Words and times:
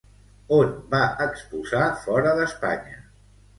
On 0.55 0.71
va 0.93 1.01
exposar 1.27 1.83
fora 2.07 2.35
d'Espanya? 2.43 3.01